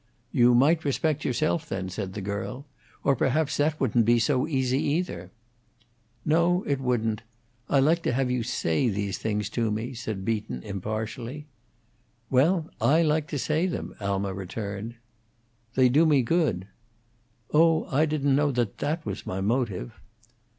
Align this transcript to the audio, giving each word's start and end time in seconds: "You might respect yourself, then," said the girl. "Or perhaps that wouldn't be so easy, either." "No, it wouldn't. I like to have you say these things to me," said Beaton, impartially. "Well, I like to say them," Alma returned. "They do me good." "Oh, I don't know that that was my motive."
"You 0.31 0.55
might 0.55 0.83
respect 0.83 1.23
yourself, 1.23 1.69
then," 1.69 1.87
said 1.87 2.13
the 2.13 2.21
girl. 2.23 2.65
"Or 3.03 3.15
perhaps 3.15 3.57
that 3.57 3.79
wouldn't 3.79 4.03
be 4.05 4.17
so 4.17 4.47
easy, 4.47 4.79
either." 4.81 5.29
"No, 6.25 6.63
it 6.63 6.79
wouldn't. 6.79 7.21
I 7.69 7.81
like 7.81 8.01
to 8.01 8.11
have 8.11 8.31
you 8.31 8.41
say 8.41 8.89
these 8.89 9.19
things 9.19 9.47
to 9.51 9.69
me," 9.69 9.93
said 9.93 10.25
Beaton, 10.25 10.63
impartially. 10.63 11.45
"Well, 12.31 12.65
I 12.81 13.03
like 13.03 13.27
to 13.27 13.37
say 13.37 13.67
them," 13.67 13.93
Alma 13.99 14.33
returned. 14.33 14.95
"They 15.75 15.87
do 15.87 16.07
me 16.07 16.23
good." 16.23 16.65
"Oh, 17.53 17.85
I 17.91 18.07
don't 18.07 18.23
know 18.35 18.49
that 18.53 18.79
that 18.79 19.05
was 19.05 19.27
my 19.27 19.39
motive." 19.39 19.93